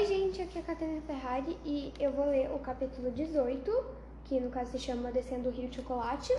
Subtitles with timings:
[0.00, 3.70] Oi, gente, aqui é a Catarina Ferrari e eu vou ler o capítulo 18,
[4.24, 6.32] que no caso se chama Descendo o Rio de Chocolate,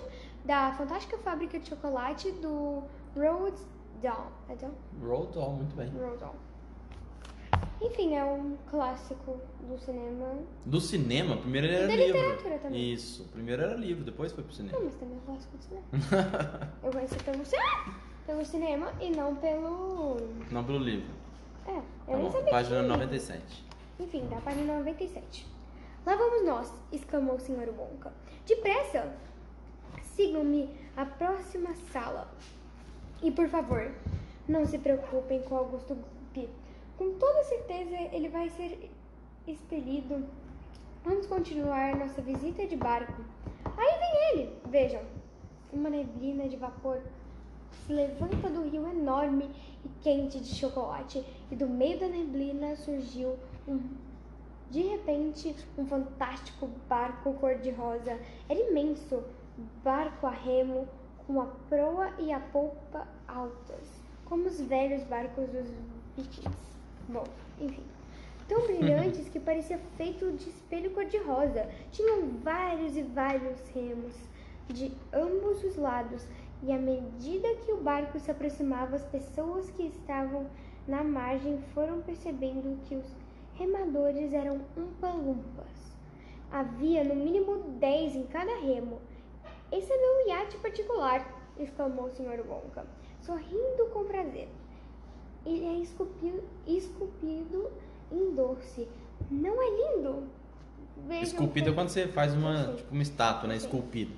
[0.44, 2.82] da fantástica fábrica de chocolate do
[3.16, 3.56] Roald
[4.02, 4.32] Dahl.
[4.50, 4.72] É Dahl?
[5.00, 5.90] Roald Dahl, muito bem.
[5.90, 6.36] Roald Dahl.
[7.80, 10.40] Enfim, é um clássico do cinema.
[10.66, 12.18] Do cinema, primeiro ele era da livro.
[12.18, 12.94] literatura também.
[12.94, 14.76] Isso, primeiro era livro, depois foi pro cinema.
[14.76, 16.74] Não, mas também é um clássico do cinema.
[16.82, 20.18] eu conheci pelo cinema, pelo cinema e não pelo...
[20.50, 21.21] Não pelo livro.
[21.68, 23.66] É, eu Tá nem sabia página que- 97.
[24.00, 25.46] Enfim, da página 97.
[26.06, 27.70] Lá vamos nós, exclamou o Sr.
[27.78, 28.12] Wonka.
[28.48, 29.14] Depressa!
[30.16, 32.30] Sigam-me à próxima sala.
[33.22, 33.92] E por favor,
[34.48, 36.50] não se preocupem com Augusto Gloop.
[36.98, 38.90] Com toda certeza ele vai ser
[39.48, 40.26] expelido.
[41.04, 43.24] Vamos continuar nossa visita de barco.
[43.78, 44.60] Aí vem ele!
[44.68, 45.02] Vejam,
[45.72, 47.02] uma neblina de vapor
[47.86, 49.50] se levanta do rio enorme
[49.86, 53.38] e quente de chocolate, e do meio da neblina surgiu
[53.68, 53.80] um
[54.72, 58.18] de repente, um fantástico barco cor-de-rosa.
[58.48, 59.22] Era imenso,
[59.84, 60.88] barco a remo,
[61.28, 65.68] com a proa e a polpa altas, como os velhos barcos dos
[66.16, 66.58] vikings.
[67.10, 67.26] Bom,
[67.60, 67.84] enfim.
[68.48, 71.70] Tão brilhantes que parecia feito de espelho cor-de-rosa.
[71.92, 74.16] Tinham vários e vários remos
[74.70, 76.26] de ambos os lados,
[76.64, 80.48] e à medida que o barco se aproximava, as pessoas que estavam
[80.88, 83.06] na margem foram percebendo que os
[83.56, 85.92] remadores eram umpa-lumpas.
[86.52, 89.00] Havia no mínimo dez em cada remo.
[89.72, 91.26] Esse é meu iate particular,
[91.58, 92.44] exclamou o Sr.
[92.48, 92.86] Wonka,
[93.22, 94.50] sorrindo com prazer.
[95.46, 97.72] Ele é esculpido, esculpido
[98.12, 98.88] em doce.
[99.30, 100.24] Não é lindo?
[101.08, 103.56] Vejam Esculpido é como- quando você faz uma, tipo, uma estátua, né?
[103.56, 104.12] Esculpido.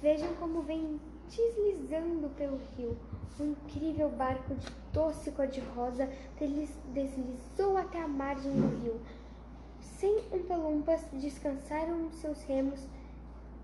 [0.00, 0.98] Vejam como vem
[1.30, 2.96] deslizando pelo rio.
[3.38, 9.00] Um incrível barco de doce cor-de-rosa desliz- deslizou até a margem do rio.
[9.80, 12.80] Sem umpalumpas, descansaram seus remos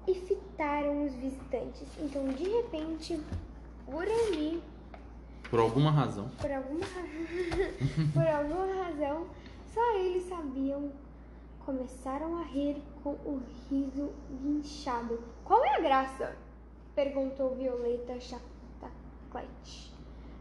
[0.06, 1.86] e fitaram os visitantes.
[1.98, 3.20] Então, de repente,
[3.84, 4.62] por ali,
[5.50, 6.28] Por alguma razão.
[6.40, 6.80] por alguma,
[8.14, 9.26] por alguma razão,
[9.74, 10.90] só eles sabiam.
[11.66, 14.10] Começaram a rir com o riso
[14.40, 15.18] guinchado.
[15.44, 16.36] Qual é a graça?
[16.96, 19.92] Perguntou Violeta Chaptaclete.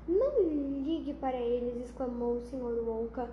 [0.08, 2.82] Não ligue para eles, exclamou o Sr.
[2.88, 3.30] Wonka.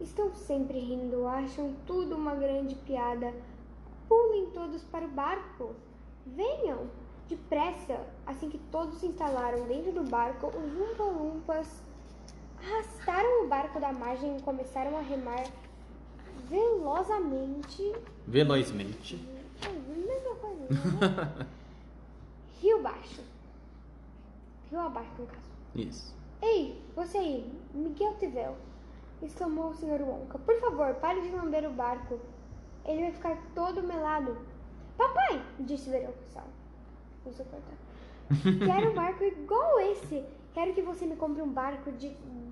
[0.00, 3.34] Estão sempre rindo, acham tudo uma grande piada.
[4.08, 5.74] Pulem todos para o barco.
[6.24, 6.86] Venham,
[7.28, 8.00] depressa.
[8.24, 11.82] Assim que todos se instalaram dentro do barco, os Umpa-Lumpas
[12.58, 15.44] arrastaram o barco da margem e começaram a remar
[16.48, 17.92] velozmente.
[18.26, 19.28] Velozmente.
[19.62, 21.46] É a mesma coisa, né?
[22.66, 23.22] Rio baixo.
[24.68, 25.52] Rio abaixo, no caso.
[25.76, 26.12] Isso.
[26.42, 28.56] Ei, você aí, Miguel Tivel,
[29.22, 30.02] exclamou o Sr.
[30.02, 30.36] Wonka.
[30.40, 32.18] Por favor, pare de lamber o barco.
[32.84, 34.36] Ele vai ficar todo melado.
[34.98, 36.48] Papai, disse Verão-Sal.
[37.24, 37.78] Insuportável.
[38.66, 40.24] Quero um barco igual esse.
[40.52, 42.08] Quero que você me compre um barco de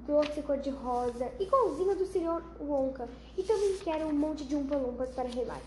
[0.06, 2.40] doce cor-de-rosa, igualzinho do Sr.
[2.60, 3.08] Wonka.
[3.36, 5.60] E também quero um monte de umpa-lumpas para remar.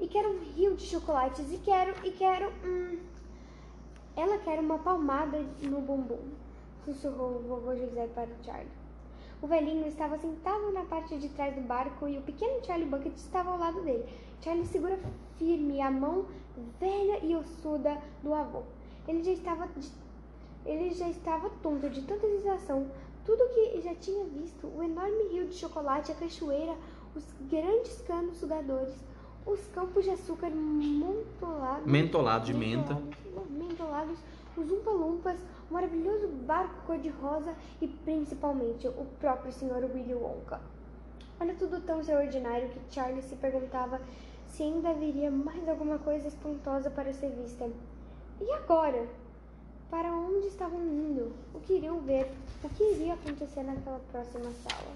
[0.00, 1.52] E quero um rio de chocolates.
[1.52, 2.96] E quero, e quero, hum...
[4.20, 6.20] Ela quer uma palmada no bumbum,
[6.84, 8.68] sussurrou o vovô José para o Charlie.
[9.40, 13.16] O velhinho estava sentado na parte de trás do barco e o pequeno Charlie Bucket
[13.16, 14.04] estava ao lado dele.
[14.42, 15.00] Charlie segura
[15.38, 16.26] firme a mão
[16.78, 18.64] velha e ossuda do avô.
[19.08, 19.66] Ele já estava,
[20.66, 22.90] ele já estava tonto de tanta sensação.
[23.24, 26.76] Tudo que já tinha visto, o enorme rio de chocolate, a cachoeira,
[27.16, 29.02] os grandes canos sugadores,
[29.46, 31.86] os campos de açúcar montolados.
[31.86, 32.94] Mentolado de menta.
[32.94, 34.18] Mentolados, mentolados,
[34.56, 35.38] os umpa-lumpas,
[35.70, 39.88] o maravilhoso barco cor-de-rosa e principalmente o próprio Sr.
[39.92, 40.60] Willy Wonka.
[41.38, 44.00] Era tudo tão extraordinário que Charlie se perguntava
[44.48, 47.70] se ainda haveria mais alguma coisa espantosa para ser vista.
[48.40, 49.06] E agora?
[49.90, 51.32] Para onde estavam indo?
[51.54, 52.30] O que iriam ver?
[52.62, 54.92] O que iria acontecer naquela próxima sala?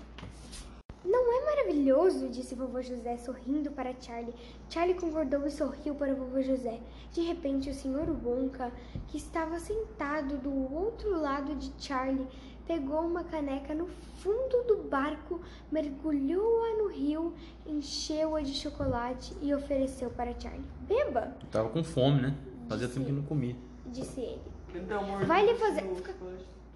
[1.04, 2.28] Não é maravilhoso?
[2.28, 4.34] disse vovô José, sorrindo para Charlie.
[4.70, 6.80] Charlie concordou e sorriu para o vovô José.
[7.12, 8.08] De repente, o Sr.
[8.24, 8.72] Wonka,
[9.08, 12.26] que estava sentado do outro lado de Charlie,
[12.66, 13.86] pegou uma caneca no
[14.22, 15.40] fundo do barco,
[15.70, 17.34] mergulhou-a no rio,
[17.66, 20.64] encheu-a de chocolate e ofereceu para Charlie.
[20.88, 22.34] Beba, Eu tava com fome, né?
[22.68, 23.54] Fazia tempo que não comia.
[23.86, 24.40] disse ele.
[24.74, 25.84] Mordida Vai lhe fazer-.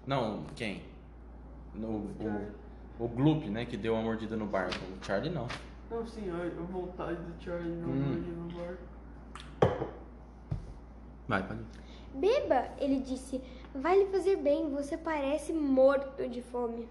[0.05, 0.83] Não, quem?
[1.73, 2.58] No, o,
[2.99, 3.65] o Gloop, né?
[3.65, 4.75] Que deu uma mordida no barco.
[5.01, 5.47] O Charlie não.
[5.89, 7.95] Não, sim, a, vontade do Charlie não Hum.
[7.95, 9.87] morder no barco.
[11.27, 11.61] Vai, pode.
[12.13, 13.41] Beba, ele disse.
[13.73, 16.87] Vai lhe fazer bem, você parece morto de fome.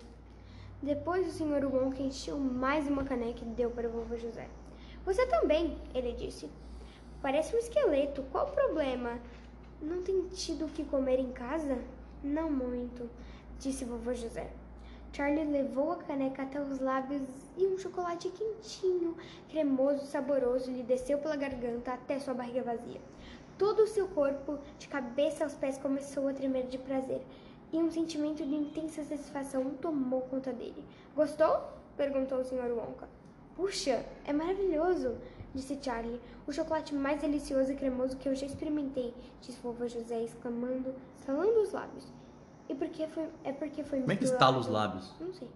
[0.82, 1.66] Depois o Sr.
[1.66, 4.48] Wonka encheu mais uma caneca e deu para o vovô José.
[5.04, 6.48] Você também, ele disse.
[7.20, 8.22] Parece um esqueleto.
[8.30, 9.18] Qual o problema?
[9.82, 11.78] Não tem tido o que comer em casa?
[12.22, 13.10] Não muito,
[13.58, 14.50] disse vovô José.
[15.18, 17.24] Charlie levou a caneca até os lábios
[17.56, 19.16] e um chocolate quentinho,
[19.48, 23.00] cremoso, saboroso lhe desceu pela garganta até sua barriga vazia.
[23.58, 27.20] Todo o seu corpo, de cabeça aos pés, começou a tremer de prazer
[27.72, 30.84] e um sentimento de intensa satisfação tomou conta dele.
[31.16, 31.64] Gostou?
[31.96, 32.70] perguntou o Sr.
[32.70, 33.08] Wonka.
[33.56, 35.16] Puxa, é maravilhoso,
[35.52, 36.20] disse Charlie.
[36.46, 41.60] O chocolate mais delicioso e cremoso que eu já experimentei, disse vovô José, exclamando, estalando
[41.60, 42.06] os lábios.
[42.68, 45.14] E por que foi, é porque foi Como é que misturado- estala os lábios?
[45.20, 45.48] Não sei.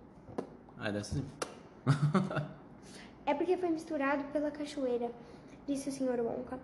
[0.79, 1.25] Ah, é assim.
[3.25, 5.09] É porque foi misturado pela cachoeira,
[5.67, 6.21] disse o Sr.
[6.21, 6.59] Wonka.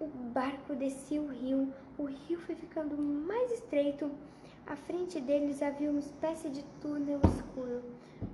[0.00, 4.10] O barco descia o rio, o rio foi ficando mais estreito.
[4.66, 7.82] À frente deles havia uma espécie de túnel escuro,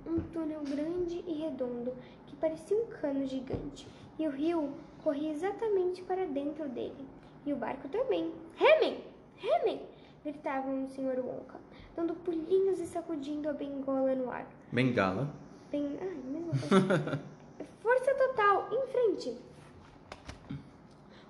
[0.05, 1.93] um túnel grande e redondo
[2.27, 3.85] que parecia um cano gigante.
[4.17, 4.71] E o rio
[5.03, 7.05] corria exatamente para dentro dele.
[7.45, 8.31] E o barco também.
[8.55, 9.03] Remem!
[9.35, 9.81] Remem!
[10.23, 11.19] Gritavam o Sr.
[11.19, 11.59] Wonka,
[11.95, 14.47] dando pulinhos e sacudindo a bengola no ar.
[14.71, 15.29] Bengala.
[15.71, 17.23] Bem, ai, mesma coisa.
[17.81, 19.37] Força total, em frente!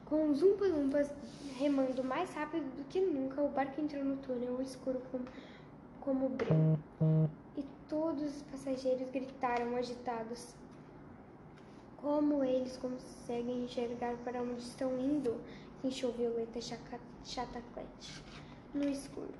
[0.05, 1.11] Com os umpa-lumpas
[1.57, 5.25] remando mais rápido do que nunca, o barco entrou no túnel escuro como,
[5.99, 6.79] como breu.
[7.55, 10.55] E todos os passageiros gritaram agitados.
[11.97, 15.41] Como eles conseguem enxergar para onde estão indo?
[15.83, 18.23] Inchou Violeta Chataclete
[18.73, 19.33] no escuro.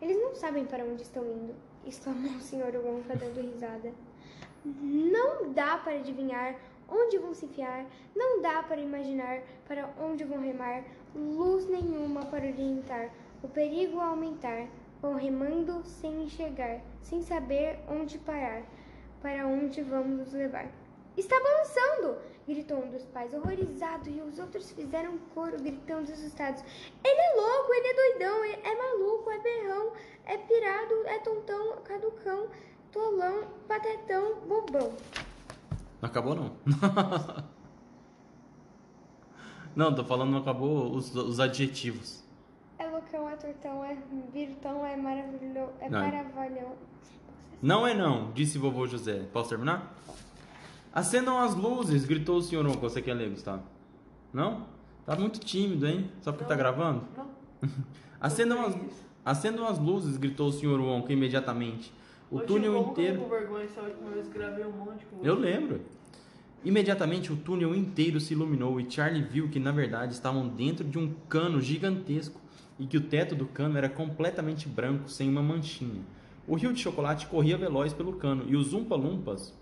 [0.00, 1.54] Eles não sabem para onde estão indo,
[1.86, 2.76] exclamou o Sr.
[2.84, 3.92] Wonka dando risada.
[4.64, 6.56] Não dá para adivinhar
[6.88, 10.84] onde vão se enfiar, não dá para imaginar para onde vão remar,
[11.14, 13.10] luz nenhuma para orientar,
[13.42, 14.68] o perigo aumentar,
[15.00, 18.62] vão remando sem enxergar, sem saber onde parar,
[19.20, 20.70] para onde vamos nos levar.
[21.16, 22.18] Está balançando!
[22.46, 26.62] gritou um dos pais, horrorizado, e os outros fizeram coro, gritando assustados.
[27.02, 29.92] Ele é louco, ele é doidão, é, é maluco, é berrão,
[30.26, 32.46] é pirado, é tontão, caducão,
[32.92, 34.92] tolão, patetão, bobão.
[36.00, 36.52] Não acabou, não.
[39.74, 42.22] não, tô falando não acabou os, os adjetivos.
[42.78, 43.96] É loucão, é tortão, é
[44.32, 46.00] virtão, é maravilhoso, é Não.
[46.00, 46.72] maravilhão.
[47.62, 49.26] Não é não, disse vovô José.
[49.32, 49.94] Posso terminar?
[50.92, 52.80] Acendam as luzes, gritou o senhor Onca.
[52.80, 53.62] Você quer ler, Gustavo?
[54.32, 54.66] Não?
[55.06, 56.10] Tá muito tímido, hein?
[56.20, 57.04] Só porque tá gravando?
[57.16, 57.30] Não.
[58.20, 58.76] Acendam as,
[59.24, 61.92] acendam as luzes, gritou o senhor Wonka imediatamente.
[62.30, 63.20] O túnel inteiro.
[63.20, 65.80] com vergonha essa última vez gravei um monte com Eu lembro.
[66.64, 70.98] Imediatamente o túnel inteiro se iluminou e Charlie viu que na verdade estavam dentro de
[70.98, 72.40] um cano gigantesco
[72.78, 76.00] e que o teto do cano era completamente branco, sem uma manchinha.
[76.48, 79.54] O rio de chocolate corria veloz pelo cano e os umpa-lumpas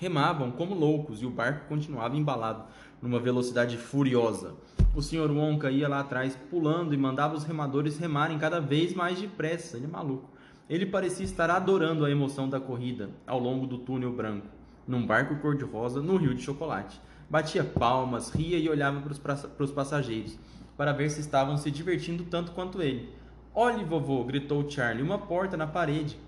[0.00, 2.64] remavam como loucos e o barco continuava embalado
[3.00, 4.54] numa velocidade furiosa.
[4.96, 5.30] O Sr.
[5.30, 9.76] Wonka ia lá atrás pulando e mandava os remadores remarem cada vez mais depressa.
[9.76, 10.30] Ele é maluco.
[10.70, 14.46] Ele parecia estar adorando a emoção da corrida ao longo do túnel branco,
[14.88, 16.98] num barco cor-de-rosa no rio de chocolate.
[17.28, 20.38] Batia palmas, ria e olhava para os passageiros
[20.78, 23.10] para ver se estavam se divertindo tanto quanto ele.
[23.54, 26.18] Olhe, vovô, gritou Charlie, uma porta na parede.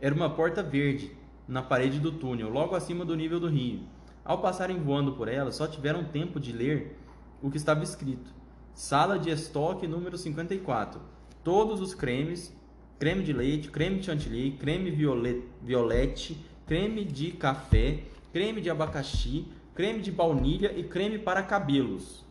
[0.00, 1.10] Era uma porta verde
[1.48, 3.80] na parede do túnel, logo acima do nível do rio.
[4.24, 7.00] Ao passarem voando por ela, só tiveram tempo de ler
[7.46, 8.30] o que estava escrito:
[8.74, 11.00] Sala de estoque número 54.
[11.44, 12.52] Todos os cremes,
[12.98, 16.36] creme de leite, creme de chantilly, creme violet, violete,
[16.66, 22.24] creme de café, creme de abacaxi, creme de baunilha e creme para cabelos.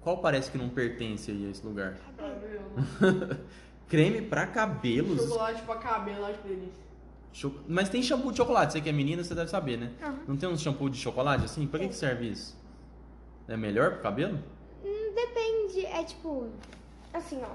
[0.00, 1.96] Qual parece que não pertence aí a esse lugar?
[2.16, 3.38] Cabelo.
[3.88, 5.20] creme para cabelos?
[5.22, 6.82] Chocolate pra cabelo, acho que delícia.
[7.32, 9.90] Cho- Mas tem shampoo de chocolate, você que é menina, você deve saber, né?
[10.02, 10.18] Aham.
[10.28, 11.66] Não tem um shampoo de chocolate assim?
[11.66, 12.56] Pra que, que serve isso?
[13.52, 14.38] É melhor pro cabelo?
[14.82, 16.48] Hum, depende, é tipo,
[17.12, 17.50] assim, ó.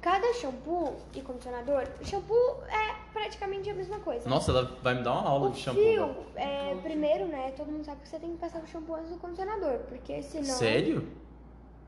[0.00, 4.30] Cada shampoo e condicionador, o shampoo é praticamente a mesma coisa.
[4.30, 5.82] Nossa, ela vai me dar uma aula O de shampoo.
[5.82, 9.10] fio, é, primeiro, né, todo mundo sabe que você tem que passar o shampoo antes
[9.10, 10.44] do condicionador, porque senão...
[10.54, 11.04] Sério?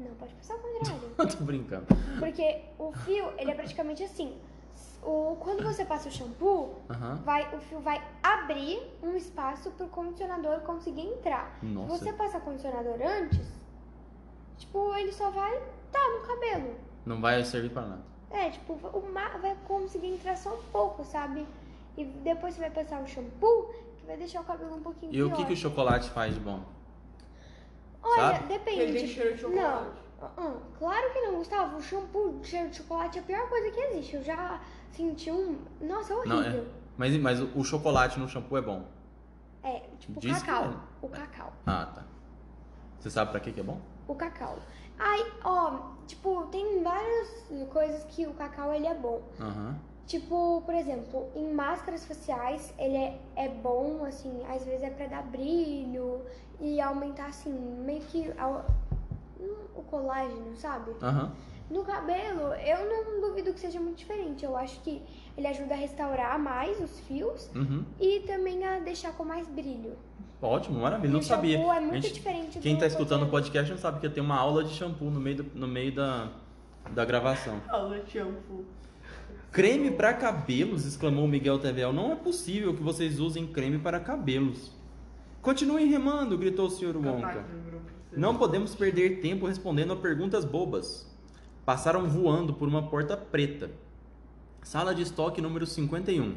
[0.01, 1.11] Não, pode passar o contrário.
[1.39, 1.87] Tô brincando.
[2.19, 4.37] porque o fio, ele é praticamente assim.
[5.03, 7.17] O, quando você passa o shampoo, Aham.
[7.25, 11.59] vai, o fio vai abrir um espaço pro condicionador conseguir entrar.
[11.63, 11.99] Nossa.
[11.99, 13.47] Se você passar condicionador antes,
[14.59, 15.59] tipo, ele só vai
[15.91, 16.75] tá no cabelo.
[17.07, 18.03] Não vai servir pra nada.
[18.31, 21.47] É, tipo, o ma- vai conseguir entrar só um pouco, sabe?
[21.97, 25.23] E depois você vai passar o shampoo, que vai deixar o cabelo um pouquinho E
[25.23, 25.37] o pior.
[25.39, 26.61] que, que o chocolate faz de bom?
[28.03, 28.47] Olha, sabe?
[28.49, 28.81] depende.
[28.81, 29.85] Ele tem cheiro de chocolate.
[29.85, 31.77] Não, Ah, claro que não, Gustavo.
[31.79, 34.17] O shampoo de cheiro de chocolate é a pior coisa que existe.
[34.17, 34.61] Eu já
[34.93, 35.59] senti um.
[35.81, 36.41] Nossa, é horrível.
[36.41, 36.65] Não, é.
[36.97, 38.85] Mas, mas o, o chocolate no shampoo é bom.
[39.63, 40.65] É, tipo Diz que cacau.
[40.65, 40.77] é.
[41.07, 41.53] O cacau.
[41.67, 42.05] Ah, tá.
[42.99, 43.81] Você sabe pra que que é bom?
[44.07, 44.59] O cacau.
[44.99, 49.23] Aí, ó, tipo, tem várias coisas que o cacau ele é bom.
[49.41, 49.79] Aham.
[50.07, 55.07] Tipo, por exemplo, em máscaras faciais, ele é, é bom, assim, às vezes é pra
[55.07, 56.21] dar brilho
[56.59, 58.31] e aumentar, assim, meio que
[59.75, 60.93] o colágeno, sabe?
[61.03, 61.33] Aham.
[61.71, 64.45] No cabelo, eu não duvido que seja muito diferente.
[64.45, 65.01] Eu acho que
[65.37, 67.85] ele ajuda a restaurar mais os fios Uhum.
[68.01, 69.93] e também a deixar com mais brilho.
[70.43, 71.11] Ótimo, maravilha.
[71.11, 71.59] E Não o sabia.
[71.59, 74.13] shampoo é muito gente- diferente Quem do tá escutando o podcast não sabe que eu
[74.13, 76.29] tenho uma aula de shampoo no meio, do- no meio da,
[76.91, 77.61] da gravação.
[77.69, 78.65] Aula de shampoo.
[79.53, 81.93] Creme para cabelos, exclamou Miguel Tevel.
[81.93, 84.73] Não é possível que vocês usem creme para cabelos.
[85.43, 86.97] Continuem remando, gritou o Sr.
[86.97, 87.45] Wonka.
[88.13, 91.07] Não podemos perder tempo respondendo a perguntas bobas.
[91.65, 93.71] Passaram voando por uma porta preta.
[94.63, 96.37] Sala de estoque número 51.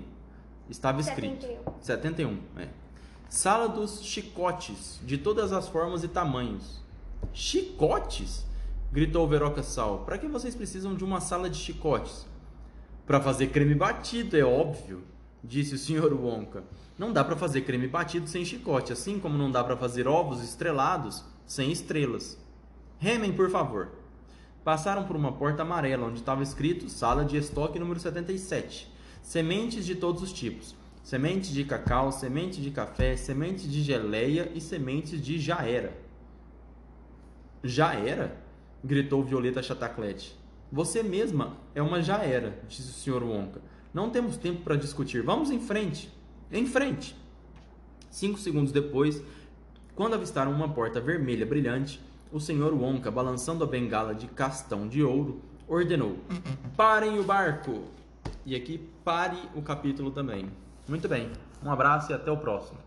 [0.69, 1.47] Estava escrito.
[1.81, 1.81] 71.
[1.81, 2.69] 71, é.
[3.27, 6.79] Sala dos chicotes, de todas as formas e tamanhos.
[7.33, 8.45] Chicotes?
[8.91, 10.03] Gritou Veroca Sal.
[10.05, 12.27] Para que vocês precisam de uma sala de chicotes?
[13.07, 15.03] Para fazer creme batido, é óbvio,
[15.43, 16.13] disse o Sr.
[16.13, 16.63] Wonka.
[16.97, 20.43] Não dá para fazer creme batido sem chicote, assim como não dá para fazer ovos
[20.43, 22.37] estrelados sem estrelas.
[22.99, 23.89] Remem, por favor.
[24.63, 28.89] Passaram por uma porta amarela onde estava escrito Sala de Estoque número 77.
[29.21, 30.75] Sementes de todos os tipos.
[31.03, 35.97] Sementes de cacau, semente de café, semente de geleia e sementes de jaera.
[37.61, 38.41] Já era?
[38.83, 40.37] gritou Violeta Chataclete.
[40.71, 43.23] Você mesma é uma já era, disse o Sr.
[43.23, 43.61] Wonka.
[43.93, 45.21] Não temos tempo para discutir.
[45.21, 46.09] Vamos em frente.
[46.51, 47.15] Em frente.
[48.09, 49.21] Cinco segundos depois,
[49.95, 52.73] quando avistaram uma porta vermelha brilhante, o Sr.
[52.73, 56.17] Wonka, balançando a bengala de castão de ouro, ordenou:
[56.75, 57.83] Parem o barco!
[58.45, 60.49] E aqui pare o capítulo também.
[60.87, 61.29] Muito bem.
[61.63, 62.77] Um abraço e até o próximo.